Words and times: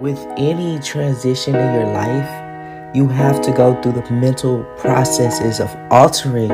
With 0.00 0.24
any 0.36 0.78
transition 0.78 1.56
in 1.56 1.74
your 1.74 1.86
life, 1.86 2.94
you 2.94 3.08
have 3.08 3.42
to 3.42 3.50
go 3.50 3.74
through 3.82 4.00
the 4.00 4.08
mental 4.12 4.62
processes 4.76 5.58
of 5.58 5.74
altering 5.90 6.50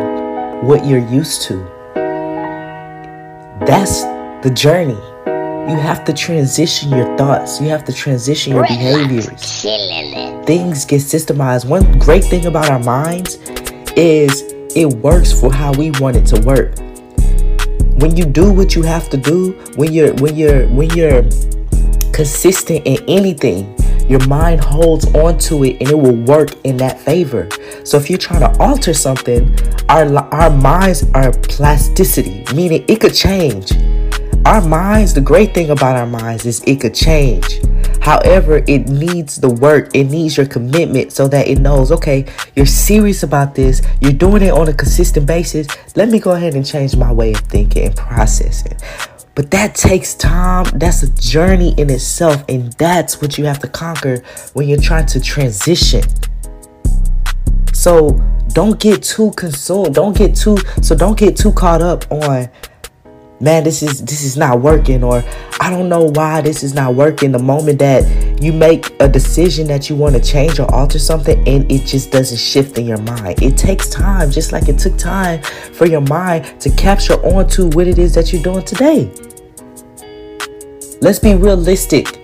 what 0.66 0.86
you're 0.86 1.06
used 1.10 1.42
to. 1.42 1.56
That's 3.66 4.00
the 4.42 4.50
journey. 4.50 4.98
You 5.70 5.78
have 5.78 6.06
to 6.06 6.14
transition 6.14 6.88
your 6.88 7.14
thoughts. 7.18 7.60
You 7.60 7.68
have 7.68 7.84
to 7.84 7.92
transition 7.92 8.54
your 8.54 8.66
behaviors. 8.66 9.26
Things 10.46 10.86
get 10.86 11.02
systemized. 11.02 11.68
One 11.68 11.98
great 11.98 12.24
thing 12.24 12.46
about 12.46 12.70
our 12.70 12.78
minds 12.78 13.34
is 13.94 14.40
it 14.74 14.86
works 14.86 15.38
for 15.38 15.52
how 15.52 15.74
we 15.74 15.90
want 16.00 16.16
it 16.16 16.24
to 16.28 16.40
work. 16.46 16.78
When 18.00 18.16
you 18.16 18.24
do 18.24 18.50
what 18.50 18.74
you 18.74 18.80
have 18.84 19.10
to 19.10 19.18
do, 19.18 19.52
when 19.76 19.92
you're 19.92 20.14
when 20.14 20.34
you're 20.34 20.66
when 20.68 20.88
you're 20.96 21.24
consistent 22.14 22.86
in 22.86 23.04
anything, 23.08 23.76
your 24.08 24.24
mind 24.28 24.60
holds 24.60 25.04
on 25.14 25.36
to 25.38 25.64
it 25.64 25.80
and 25.80 25.90
it 25.90 25.98
will 25.98 26.14
work 26.14 26.50
in 26.64 26.76
that 26.76 27.00
favor. 27.00 27.48
So 27.84 27.96
if 27.96 28.08
you're 28.08 28.18
trying 28.18 28.40
to 28.40 28.58
alter 28.62 28.94
something, 28.94 29.52
our 29.88 30.06
our 30.32 30.50
minds 30.50 31.04
are 31.12 31.32
plasticity, 31.32 32.44
meaning 32.54 32.84
it 32.88 33.00
could 33.00 33.14
change. 33.14 33.72
Our 34.46 34.60
minds, 34.60 35.14
the 35.14 35.22
great 35.22 35.54
thing 35.54 35.70
about 35.70 35.96
our 35.96 36.06
minds 36.06 36.46
is 36.46 36.62
it 36.66 36.80
could 36.80 36.94
change. 36.94 37.60
However, 38.00 38.62
it 38.68 38.86
needs 38.88 39.40
the 39.40 39.48
work, 39.48 39.88
it 39.94 40.04
needs 40.04 40.36
your 40.36 40.44
commitment 40.44 41.12
so 41.12 41.26
that 41.28 41.48
it 41.48 41.58
knows, 41.58 41.90
okay, 41.90 42.26
you're 42.54 42.66
serious 42.66 43.22
about 43.22 43.54
this, 43.54 43.80
you're 44.02 44.12
doing 44.12 44.42
it 44.42 44.52
on 44.52 44.68
a 44.68 44.74
consistent 44.74 45.26
basis. 45.26 45.66
Let 45.96 46.10
me 46.10 46.18
go 46.18 46.32
ahead 46.32 46.54
and 46.54 46.66
change 46.66 46.94
my 46.94 47.10
way 47.10 47.32
of 47.32 47.40
thinking 47.40 47.86
and 47.86 47.96
processing. 47.96 48.76
But 49.34 49.50
that 49.50 49.74
takes 49.74 50.14
time. 50.14 50.66
That's 50.74 51.02
a 51.02 51.10
journey 51.12 51.74
in 51.76 51.90
itself. 51.90 52.44
And 52.48 52.72
that's 52.74 53.20
what 53.20 53.36
you 53.36 53.44
have 53.46 53.58
to 53.60 53.68
conquer 53.68 54.22
when 54.52 54.68
you're 54.68 54.78
trying 54.78 55.06
to 55.06 55.20
transition. 55.20 56.02
So 57.72 58.10
don't 58.48 58.78
get 58.78 59.02
too 59.02 59.32
consumed. 59.32 59.94
Don't 59.94 60.16
get 60.16 60.36
too 60.36 60.56
so 60.82 60.94
don't 60.94 61.18
get 61.18 61.36
too 61.36 61.52
caught 61.52 61.82
up 61.82 62.10
on 62.12 62.48
man, 63.40 63.62
this 63.62 63.82
is 63.82 64.02
this 64.04 64.24
is 64.24 64.36
not 64.36 64.60
working, 64.60 65.04
or 65.04 65.22
I 65.60 65.70
don't 65.70 65.88
know 65.88 66.04
why 66.14 66.40
this 66.40 66.62
is 66.62 66.74
not 66.74 66.94
working. 66.94 67.32
The 67.32 67.38
moment 67.38 67.78
that 67.80 68.42
you 68.42 68.52
make 68.52 68.94
a 69.00 69.08
decision 69.08 69.66
that 69.68 69.90
you 69.90 69.96
want 69.96 70.14
to 70.14 70.22
change 70.22 70.58
or 70.58 70.72
alter 70.74 70.98
something, 70.98 71.38
and 71.46 71.70
it 71.70 71.84
just 71.84 72.10
doesn't 72.10 72.38
shift 72.38 72.78
in 72.78 72.86
your 72.86 73.00
mind. 73.02 73.42
It 73.42 73.56
takes 73.56 73.88
time, 73.88 74.30
just 74.30 74.52
like 74.52 74.68
it 74.68 74.78
took 74.78 74.96
time 74.96 75.42
for 75.42 75.86
your 75.86 76.00
mind 76.00 76.60
to 76.60 76.70
capture 76.70 77.14
onto 77.22 77.68
what 77.70 77.86
it 77.86 77.98
is 77.98 78.14
that 78.14 78.32
you're 78.32 78.42
doing 78.42 78.64
today. 78.64 79.10
Let's 81.04 81.18
be 81.18 81.34
realistic. 81.34 82.18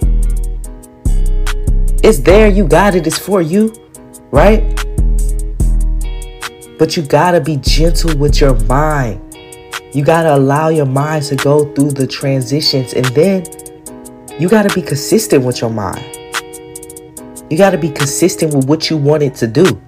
It's 2.03 2.21
there, 2.21 2.49
you 2.49 2.67
got 2.67 2.95
it, 2.95 3.07
it's 3.07 3.19
for 3.19 3.43
you, 3.43 3.75
right? 4.31 4.63
But 6.79 6.97
you 6.97 7.03
gotta 7.03 7.43
be 7.43 7.59
gentle 7.59 8.17
with 8.17 8.41
your 8.41 8.59
mind. 8.61 9.21
You 9.93 10.03
got 10.03 10.23
to 10.23 10.35
allow 10.35 10.71
your 10.71 10.87
mind 10.87 11.25
to 11.25 11.37
go 11.37 11.71
through 11.75 11.91
the 11.91 12.07
transitions 12.07 12.95
and 12.95 13.05
then 13.07 13.45
you 14.41 14.49
got 14.49 14.67
to 14.67 14.75
be 14.75 14.81
consistent 14.81 15.45
with 15.45 15.61
your 15.61 15.69
mind. 15.69 16.17
You 17.51 17.59
got 17.59 17.73
to 17.73 17.79
be 17.79 17.91
consistent 17.91 18.55
with 18.55 18.65
what 18.65 18.89
you 18.89 18.97
want 18.97 19.23
it 19.23 19.35
to 19.35 19.47
do. 19.47 19.79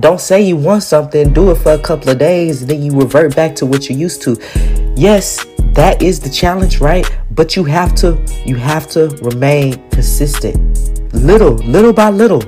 Don't 0.00 0.20
say 0.20 0.40
you 0.40 0.56
want 0.56 0.82
something, 0.82 1.30
do 1.34 1.50
it 1.50 1.56
for 1.56 1.72
a 1.72 1.78
couple 1.78 2.08
of 2.08 2.18
days, 2.18 2.62
and 2.62 2.70
then 2.70 2.82
you 2.82 2.98
revert 2.98 3.36
back 3.36 3.54
to 3.56 3.66
what 3.66 3.90
you're 3.90 3.98
used 3.98 4.22
to. 4.22 4.38
Yes, 4.96 5.44
that 5.74 6.00
is 6.00 6.20
the 6.20 6.30
challenge, 6.30 6.80
right? 6.80 7.06
But 7.34 7.56
you 7.56 7.64
have 7.64 7.94
to 7.96 8.22
you 8.44 8.56
have 8.56 8.88
to 8.90 9.08
remain 9.22 9.88
consistent. 9.88 10.78
Little, 11.14 11.54
little 11.54 11.92
by 11.92 12.10
little. 12.10 12.42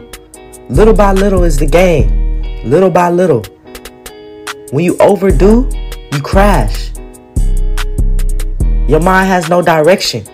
Little 0.69 0.93
by 0.93 1.13
little 1.13 1.43
is 1.43 1.59
the 1.59 1.67
game. 1.67 2.43
Little 2.65 2.91
by 2.91 3.09
little. 3.09 3.43
When 4.73 4.85
you 4.85 4.97
overdo, 4.99 5.71
you 6.13 6.21
crash. 6.21 6.93
Your 8.87 9.01
mind 9.01 9.29
has 9.29 9.49
no 9.49 9.63
direction. 9.63 10.27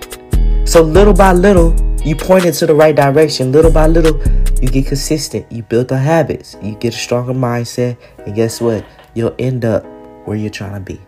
So 0.66 0.82
little 0.82 1.14
by 1.14 1.32
little, 1.32 1.74
you 2.02 2.16
point 2.16 2.44
into 2.44 2.66
the 2.66 2.74
right 2.74 2.96
direction. 2.96 3.52
Little 3.52 3.72
by 3.72 3.86
little, 3.86 4.20
you 4.60 4.68
get 4.68 4.86
consistent. 4.86 5.50
You 5.52 5.62
build 5.62 5.88
the 5.88 5.98
habits. 5.98 6.56
You 6.60 6.74
get 6.74 6.92
a 6.94 6.98
stronger 6.98 7.34
mindset. 7.34 7.96
And 8.26 8.34
guess 8.34 8.60
what? 8.60 8.84
You'll 9.14 9.34
end 9.38 9.64
up 9.64 9.84
where 10.26 10.36
you're 10.36 10.50
trying 10.50 10.74
to 10.74 10.80
be. 10.80 11.00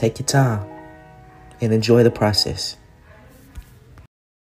Take 0.00 0.18
your 0.18 0.24
time 0.24 0.66
and 1.60 1.74
enjoy 1.74 2.02
the 2.04 2.10
process. 2.10 2.78